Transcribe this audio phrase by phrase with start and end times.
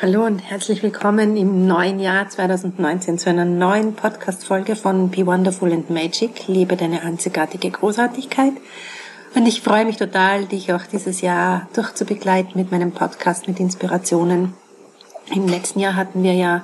[0.00, 5.72] Hallo und herzlich willkommen im neuen Jahr 2019 zu einer neuen Podcast-Folge von Be Wonderful
[5.72, 6.46] and Magic.
[6.46, 8.52] Lebe deine einzigartige Großartigkeit.
[9.34, 14.54] Und ich freue mich total, dich auch dieses Jahr durchzubegleiten mit meinem Podcast mit Inspirationen.
[15.34, 16.62] Im letzten Jahr hatten wir ja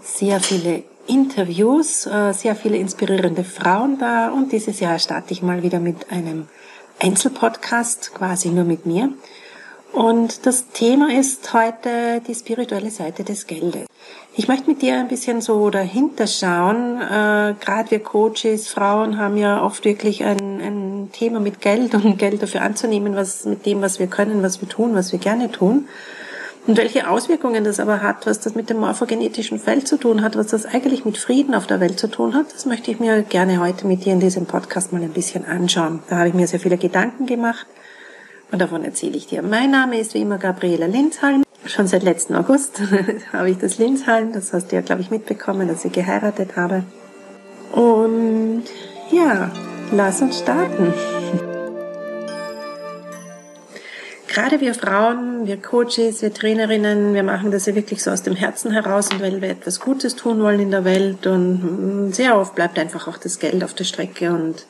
[0.00, 5.62] sehr viele Interviews, äh, sehr viele inspirierende Frauen da und dieses Jahr starte ich mal
[5.62, 6.48] wieder mit einem
[7.02, 9.10] Einzelpodcast, quasi nur mit mir.
[9.92, 13.86] Und das Thema ist heute die spirituelle Seite des Geldes.
[14.34, 16.98] Ich möchte mit dir ein bisschen so dahinter schauen.
[16.98, 22.18] Äh, Gerade wir Coaches, Frauen haben ja oft wirklich ein, ein Thema mit Geld und
[22.18, 25.52] Geld dafür anzunehmen, was mit dem, was wir können, was wir tun, was wir gerne
[25.52, 25.86] tun.
[26.66, 30.36] Und welche Auswirkungen das aber hat, was das mit dem morphogenetischen Feld zu tun hat,
[30.36, 33.22] was das eigentlich mit Frieden auf der Welt zu tun hat, das möchte ich mir
[33.22, 36.02] gerne heute mit dir in diesem Podcast mal ein bisschen anschauen.
[36.08, 37.66] Da habe ich mir sehr viele Gedanken gemacht
[38.52, 39.42] und davon erzähle ich dir.
[39.42, 41.42] Mein Name ist wie immer Gabriela Linzhalm.
[41.64, 42.82] Schon seit letzten August
[43.32, 44.32] habe ich das Linzhalm.
[44.32, 46.84] Das hast du ja, glaube ich, mitbekommen, dass ich geheiratet habe.
[47.72, 48.64] Und
[49.10, 49.50] ja,
[49.90, 50.92] lass uns starten.
[54.32, 58.34] Gerade wir Frauen, wir Coaches, wir Trainerinnen, wir machen das ja wirklich so aus dem
[58.34, 62.54] Herzen heraus und weil wir etwas Gutes tun wollen in der Welt und sehr oft
[62.54, 64.64] bleibt einfach auch das Geld auf der Strecke und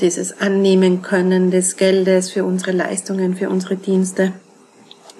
[0.00, 4.32] dieses Annehmen können des Geldes für unsere Leistungen, für unsere Dienste.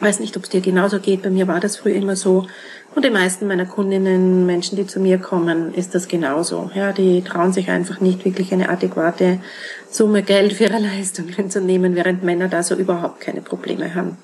[0.00, 1.22] Weiß nicht, ob es dir genauso geht.
[1.22, 2.46] Bei mir war das früher immer so.
[2.94, 6.70] Und die meisten meiner Kundinnen, Menschen, die zu mir kommen, ist das genauso.
[6.74, 9.40] Ja, die trauen sich einfach nicht wirklich eine adäquate
[9.90, 14.16] Summe Geld für ihre Leistungen zu nehmen, während Männer da so überhaupt keine Probleme haben.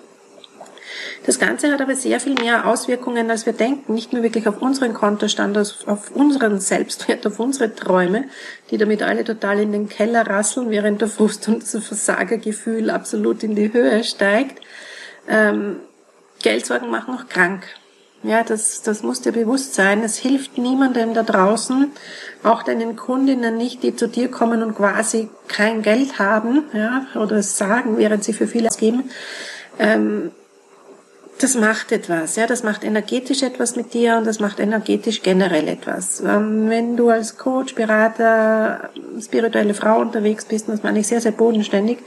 [1.26, 3.94] Das Ganze hat aber sehr viel mehr Auswirkungen, als wir denken.
[3.94, 8.24] Nicht nur wirklich auf unseren Kontostand, auf unseren Selbstwert, auf unsere Träume,
[8.70, 13.42] die damit alle total in den Keller rasseln, während der Frust und das Versagergefühl absolut
[13.42, 14.62] in die Höhe steigt.
[15.28, 15.76] Ähm,
[16.42, 17.64] Geldsorgen machen auch krank.
[18.22, 20.02] Ja, das, das muss dir bewusst sein.
[20.02, 21.92] Es hilft niemandem da draußen,
[22.42, 27.36] auch deinen Kundinnen nicht, die zu dir kommen und quasi kein Geld haben, ja, oder
[27.36, 29.10] es sagen, während sie für viel ausgeben.
[29.78, 30.32] Ähm,
[31.38, 35.68] das macht etwas, ja, das macht energetisch etwas mit dir und das macht energetisch generell
[35.68, 36.20] etwas.
[36.20, 38.88] Ähm, wenn du als Coach, Berater,
[39.20, 41.98] spirituelle Frau unterwegs bist, das meine ich sehr, sehr bodenständig,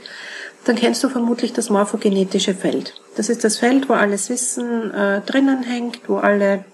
[0.64, 2.94] dann kennst du vermutlich das morphogenetische Feld.
[3.16, 6.64] Das ist das Feld, wo alles Wissen äh, drinnen hängt, wo alle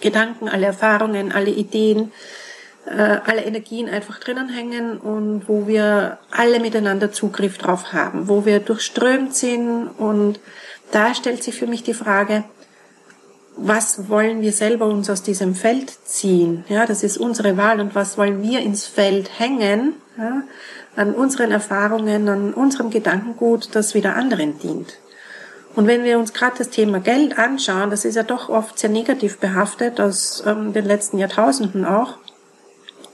[0.00, 2.12] Gedanken, alle Erfahrungen, alle Ideen,
[2.86, 8.44] äh, alle Energien einfach drinnen hängen und wo wir alle miteinander Zugriff drauf haben, wo
[8.44, 10.40] wir durchströmt sind und
[10.90, 12.44] da stellt sich für mich die Frage,
[13.56, 16.64] was wollen wir selber uns aus diesem Feld ziehen?
[16.68, 19.94] Ja, das ist unsere Wahl und was wollen wir ins Feld hängen?
[20.18, 20.42] Ja,
[20.94, 24.98] an unseren Erfahrungen, an unserem Gedankengut, das wieder anderen dient.
[25.74, 28.90] Und wenn wir uns gerade das Thema Geld anschauen, das ist ja doch oft sehr
[28.90, 32.18] negativ behaftet, aus ähm, den letzten Jahrtausenden auch,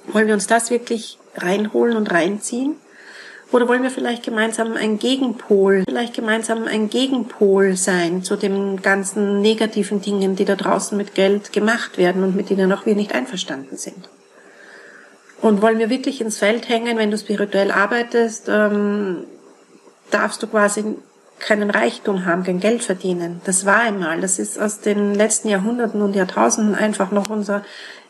[0.08, 2.74] wollen wir uns das wirklich reinholen und reinziehen?
[3.50, 9.40] Oder wollen wir vielleicht gemeinsam ein Gegenpol, vielleicht gemeinsam ein Gegenpol sein zu den ganzen
[9.40, 13.14] negativen Dingen, die da draußen mit Geld gemacht werden und mit denen auch wir nicht
[13.14, 14.08] einverstanden sind?
[15.40, 19.24] Und wollen wir wirklich ins Feld hängen, wenn du spirituell arbeitest, ähm,
[20.10, 20.96] darfst du quasi
[21.38, 23.40] keinen Reichtum haben, kein Geld verdienen.
[23.44, 24.20] Das war einmal.
[24.20, 27.64] Das ist aus den letzten Jahrhunderten und Jahrtausenden einfach noch unser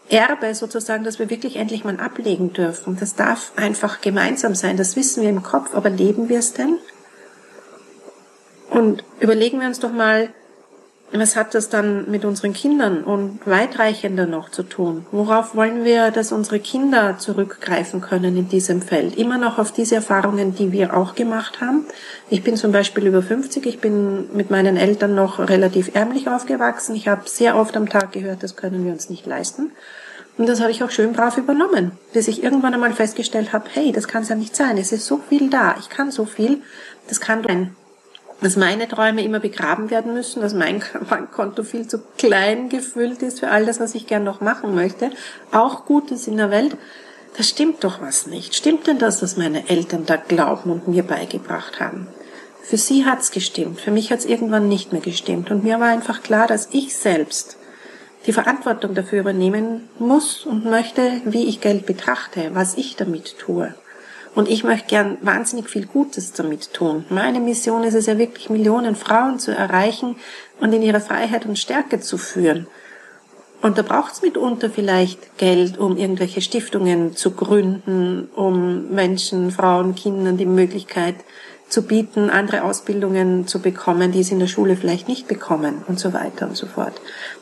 [0.08, 2.96] Erbe sozusagen, dass wir wirklich endlich mal ablegen dürfen.
[2.98, 4.76] Das darf einfach gemeinsam sein.
[4.76, 6.78] Das wissen wir im Kopf, aber leben wir es denn?
[8.70, 10.30] Und überlegen wir uns doch mal,
[11.12, 15.06] was hat das dann mit unseren Kindern und weitreichender noch zu tun?
[15.10, 19.16] Worauf wollen wir, dass unsere Kinder zurückgreifen können in diesem Feld?
[19.16, 21.86] Immer noch auf diese Erfahrungen, die wir auch gemacht haben.
[22.28, 26.94] Ich bin zum Beispiel über 50, ich bin mit meinen Eltern noch relativ ärmlich aufgewachsen.
[26.94, 29.72] Ich habe sehr oft am Tag gehört, das können wir uns nicht leisten.
[30.36, 33.92] Und das habe ich auch schön brav übernommen, bis ich irgendwann einmal festgestellt habe, hey,
[33.92, 34.76] das kann es ja nicht sein.
[34.78, 36.62] Es ist so viel da, ich kann so viel,
[37.08, 37.74] das kann sein
[38.40, 43.40] dass meine Träume immer begraben werden müssen, dass mein Bankkonto viel zu klein gefüllt ist
[43.40, 45.10] für all das, was ich gern noch machen möchte,
[45.50, 46.76] auch Gutes in der Welt,
[47.36, 48.54] da stimmt doch was nicht.
[48.54, 52.08] Stimmt denn das, was meine Eltern da glauben und mir beigebracht haben?
[52.62, 56.22] Für sie hat's gestimmt, für mich hat's irgendwann nicht mehr gestimmt und mir war einfach
[56.22, 57.56] klar, dass ich selbst
[58.26, 63.74] die Verantwortung dafür übernehmen muss und möchte, wie ich Geld betrachte, was ich damit tue.
[64.38, 67.04] Und ich möchte gern wahnsinnig viel Gutes damit tun.
[67.08, 70.14] Meine Mission ist es ja wirklich, Millionen Frauen zu erreichen
[70.60, 72.68] und in ihre Freiheit und Stärke zu führen.
[73.62, 79.96] Und da braucht es mitunter vielleicht Geld, um irgendwelche Stiftungen zu gründen, um Menschen, Frauen,
[79.96, 81.16] Kindern die Möglichkeit
[81.68, 86.00] zu bieten, andere Ausbildungen zu bekommen, die sie in der Schule vielleicht nicht bekommen und
[86.00, 86.98] so weiter und so fort.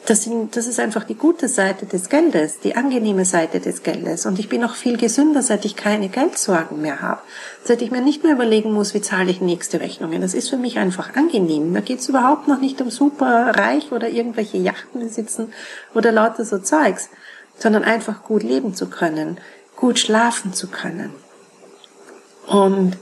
[0.06, 4.26] Das, sind, das ist einfach die gute Seite des Geldes, die angenehme Seite des Geldes.
[4.26, 7.20] Und ich bin auch viel gesünder, seit ich keine Geldsorgen mehr habe.
[7.62, 10.20] Seit ich mir nicht mehr überlegen muss, wie zahle ich nächste Rechnungen.
[10.20, 11.72] Das ist für mich einfach angenehm.
[11.72, 15.52] Da geht es überhaupt noch nicht um super reich oder irgendwelche Yachten besitzen
[15.94, 17.10] oder lauter so Zeugs,
[17.56, 19.38] sondern einfach gut leben zu können,
[19.76, 21.10] gut schlafen zu können.
[22.48, 22.96] Und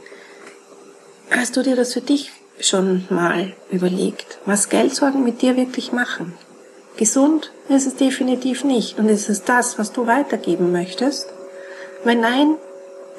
[1.36, 6.32] Hast du dir das für dich schon mal überlegt, was Geldsorgen mit dir wirklich machen?
[6.96, 9.00] Gesund ist es definitiv nicht.
[9.00, 11.26] Und ist es das, was du weitergeben möchtest?
[12.04, 12.54] Wenn nein,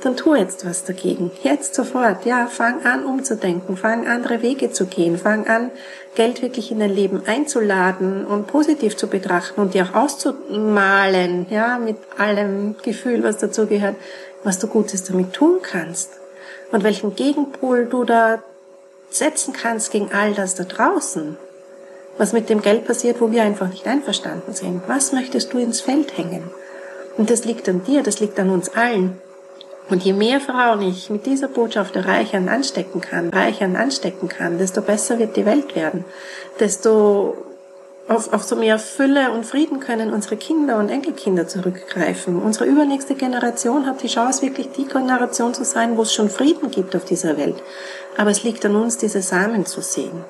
[0.01, 1.29] dann tu jetzt was dagegen.
[1.43, 2.25] Jetzt sofort.
[2.25, 3.75] Ja, fang an umzudenken.
[3.75, 5.17] Fang andere Wege zu gehen.
[5.17, 5.71] Fang an,
[6.15, 11.47] Geld wirklich in dein Leben einzuladen und positiv zu betrachten und dir auch auszumalen.
[11.49, 13.97] Ja, mit allem Gefühl, was dazu gehört,
[14.45, 16.11] was du Gutes damit tun kannst
[16.75, 18.43] und welchen Gegenpol du da
[19.09, 21.37] setzen kannst gegen all das da draußen.
[22.17, 24.81] Was mit dem Geld passiert, wo wir einfach nicht einverstanden sind.
[24.85, 26.43] Was möchtest du ins Feld hängen?
[27.17, 29.21] Und das liegt an dir, das liegt an uns allen.
[29.89, 34.81] Und je mehr Frauen ich mit dieser Botschaft erreichern, anstecken kann, reichern, anstecken kann, desto
[34.81, 36.03] besser wird die Welt werden.
[36.59, 37.37] Desto
[38.07, 42.41] auf, auf so mehr Fülle und Frieden können unsere Kinder und Enkelkinder zurückgreifen.
[42.41, 46.69] Unsere übernächste Generation hat die Chance, wirklich die Generation zu sein, wo es schon Frieden
[46.69, 47.55] gibt auf dieser Welt.
[48.17, 50.23] Aber es liegt an uns, diese Samen zu sehen.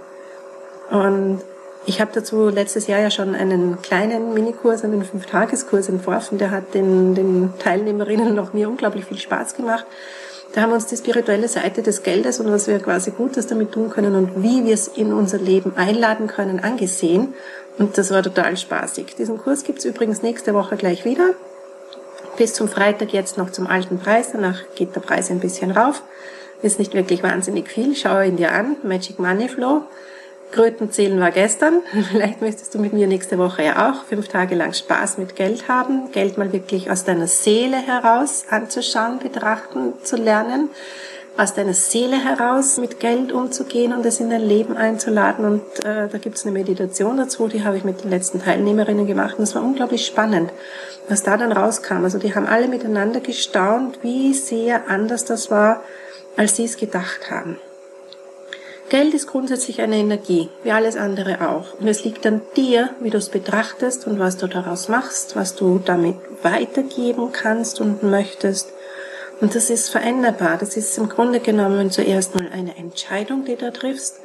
[0.90, 1.42] Und
[1.86, 6.38] ich habe dazu letztes Jahr ja schon einen kleinen Minikurs, einen Fünftageskurs entworfen.
[6.38, 9.86] Der hat den, den Teilnehmerinnen noch mir unglaublich viel Spaß gemacht.
[10.56, 13.74] Da haben wir uns die spirituelle Seite des Geldes und was wir quasi Gutes damit
[13.74, 17.34] tun können und wie wir es in unser Leben einladen können, angesehen.
[17.78, 19.16] Und das war total spaßig.
[19.18, 21.32] Diesen Kurs gibt's übrigens nächste Woche gleich wieder.
[22.38, 24.30] Bis zum Freitag jetzt noch zum alten Preis.
[24.32, 26.02] Danach geht der Preis ein bisschen rauf.
[26.62, 27.94] Ist nicht wirklich wahnsinnig viel.
[27.94, 28.78] Schau ihn dir an.
[28.82, 29.82] Magic Money Flow.
[30.52, 31.82] Krötenzählen war gestern.
[32.12, 35.68] Vielleicht möchtest du mit mir nächste Woche ja auch fünf Tage lang Spaß mit Geld
[35.68, 36.12] haben.
[36.12, 40.70] Geld mal wirklich aus deiner Seele heraus anzuschauen, betrachten, zu lernen
[41.38, 45.46] aus deiner Seele heraus mit Geld umzugehen und es in dein Leben einzuladen.
[45.46, 49.06] Und äh, da gibt es eine Meditation dazu, die habe ich mit den letzten Teilnehmerinnen
[49.06, 49.38] gemacht.
[49.38, 50.52] Und es war unglaublich spannend,
[51.10, 52.04] was da dann rauskam.
[52.04, 55.84] Also die haben alle miteinander gestaunt, wie sehr anders das war,
[56.38, 57.58] als sie es gedacht haben.
[58.90, 61.80] Geld ist grundsätzlich eine Energie, wie alles andere auch.
[61.80, 65.56] Und es liegt an dir, wie du es betrachtest und was du daraus machst, was
[65.56, 68.72] du damit weitergeben kannst und möchtest.
[69.42, 70.58] Und das ist veränderbar.
[70.60, 74.20] Das ist im Grunde genommen zuerst mal eine Entscheidung, die du triffst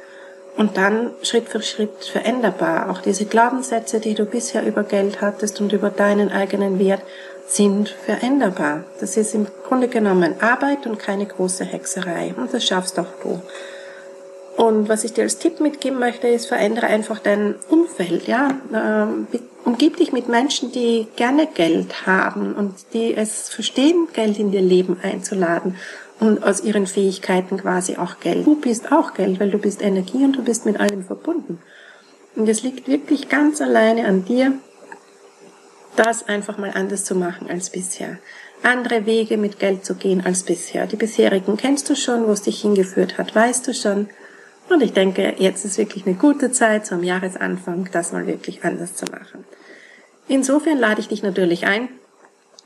[0.57, 2.89] und dann Schritt für Schritt veränderbar.
[2.89, 7.01] Auch diese Glaubenssätze, die du bisher über Geld hattest und über deinen eigenen Wert,
[7.47, 8.83] sind veränderbar.
[8.99, 12.33] Das ist im Grunde genommen Arbeit und keine große Hexerei.
[12.37, 13.41] Und das schaffst auch du.
[14.61, 18.59] Und was ich dir als Tipp mitgeben möchte, ist, verändere einfach dein Umfeld, ja.
[18.71, 19.25] Ähm,
[19.65, 24.61] umgib dich mit Menschen, die gerne Geld haben und die es verstehen, Geld in ihr
[24.61, 25.77] Leben einzuladen
[26.19, 28.45] und aus ihren Fähigkeiten quasi auch Geld.
[28.45, 31.57] Du bist auch Geld, weil du bist Energie und du bist mit allem verbunden.
[32.35, 34.53] Und es liegt wirklich ganz alleine an dir,
[35.95, 38.19] das einfach mal anders zu machen als bisher.
[38.61, 40.85] Andere Wege mit Geld zu gehen als bisher.
[40.85, 44.07] Die bisherigen kennst du schon, wo es dich hingeführt hat, weißt du schon.
[44.71, 48.95] Und ich denke, jetzt ist wirklich eine gute Zeit zum Jahresanfang, das mal wirklich anders
[48.95, 49.43] zu machen.
[50.29, 51.89] Insofern lade ich dich natürlich ein.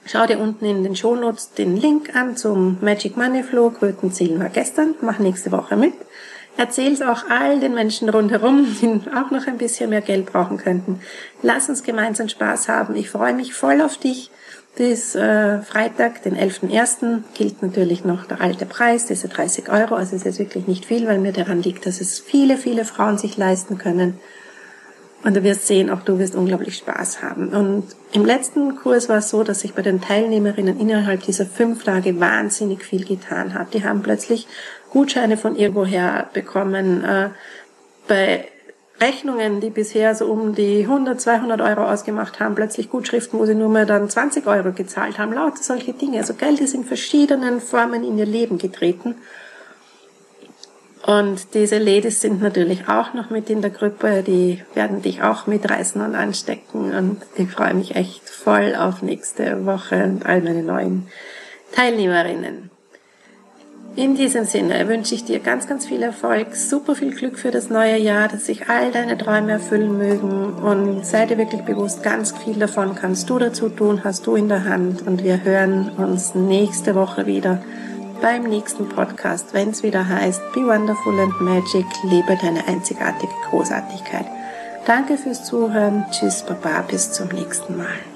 [0.06, 3.72] Schau dir unten in den Shownotes den Link an zum Magic Money Flow.
[3.72, 4.94] Krötenzählen war gestern.
[5.02, 5.94] Mach nächste Woche mit.
[6.58, 11.02] Erzähl's auch all den Menschen rundherum, die auch noch ein bisschen mehr Geld brauchen könnten.
[11.42, 12.96] Lass uns gemeinsam Spaß haben.
[12.96, 14.30] Ich freue mich voll auf dich.
[14.75, 19.96] Bis äh, Freitag, den 11.01., gilt natürlich noch der alte Preis, diese 30 Euro.
[19.96, 23.17] Also es ist wirklich nicht viel, weil mir daran liegt, dass es viele, viele Frauen
[23.17, 24.20] sich leisten können.
[25.24, 27.50] Und du wirst sehen, auch du wirst unglaublich Spaß haben.
[27.50, 31.84] Und im letzten Kurs war es so, dass sich bei den Teilnehmerinnen innerhalb dieser fünf
[31.84, 33.74] Tage wahnsinnig viel getan hat.
[33.74, 34.46] Die haben plötzlich
[34.91, 37.03] Gutscheine von irgendwoher bekommen.
[37.03, 37.29] Äh,
[38.08, 38.50] bei
[39.00, 43.56] Rechnungen, die bisher so um die 100, 200 Euro ausgemacht haben, plötzlich Gutschriften, wo sie
[43.56, 46.20] nur mehr dann 20 Euro gezahlt haben, lauter solche Dinge.
[46.20, 49.16] Also Geld ist in verschiedenen Formen in ihr Leben getreten.
[51.06, 55.46] Und diese Ladies sind natürlich auch noch mit in der Gruppe, die werden dich auch
[55.46, 56.96] mitreißen und anstecken.
[56.96, 61.08] Und ich freue mich echt voll auf nächste Woche und all meine neuen
[61.74, 62.72] Teilnehmerinnen.
[63.98, 67.70] In diesem Sinne wünsche ich dir ganz, ganz viel Erfolg, super viel Glück für das
[67.70, 72.34] neue Jahr, dass sich all deine Träume erfüllen mögen und sei dir wirklich bewusst, ganz
[72.38, 76.36] viel davon kannst du dazu tun, hast du in der Hand und wir hören uns
[76.36, 77.64] nächste Woche wieder
[78.22, 84.25] beim nächsten Podcast, wenn es wieder heißt Be Wonderful and Magic, lebe deine einzigartige Großartigkeit.
[84.86, 86.06] Danke fürs Zuhören.
[86.12, 88.15] Tschüss, Baba, bis zum nächsten Mal.